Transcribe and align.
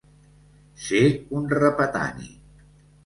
Ser 0.85 1.01
un 1.41 1.47
repatani. 1.59 2.31